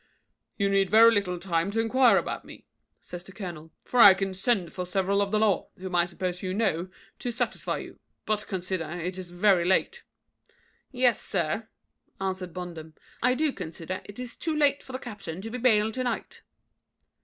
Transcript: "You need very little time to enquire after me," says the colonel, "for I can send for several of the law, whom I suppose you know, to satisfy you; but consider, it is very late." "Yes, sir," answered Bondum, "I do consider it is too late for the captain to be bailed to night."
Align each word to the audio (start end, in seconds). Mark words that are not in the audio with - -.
"You 0.57 0.67
need 0.67 0.89
very 0.89 1.13
little 1.13 1.37
time 1.37 1.69
to 1.69 1.79
enquire 1.79 2.17
after 2.27 2.47
me," 2.47 2.65
says 3.03 3.23
the 3.23 3.31
colonel, 3.31 3.71
"for 3.85 3.99
I 3.99 4.15
can 4.15 4.33
send 4.33 4.73
for 4.73 4.83
several 4.83 5.21
of 5.21 5.29
the 5.29 5.37
law, 5.37 5.67
whom 5.77 5.93
I 5.93 6.05
suppose 6.05 6.41
you 6.41 6.55
know, 6.55 6.89
to 7.19 7.29
satisfy 7.29 7.77
you; 7.77 7.99
but 8.25 8.47
consider, 8.47 8.89
it 8.99 9.19
is 9.19 9.29
very 9.29 9.63
late." 9.63 10.01
"Yes, 10.91 11.21
sir," 11.21 11.69
answered 12.19 12.51
Bondum, 12.51 12.95
"I 13.21 13.35
do 13.35 13.53
consider 13.53 14.01
it 14.05 14.17
is 14.17 14.35
too 14.35 14.55
late 14.55 14.81
for 14.81 14.91
the 14.91 14.97
captain 14.97 15.39
to 15.41 15.51
be 15.51 15.59
bailed 15.59 15.93
to 15.93 16.03
night." 16.03 16.41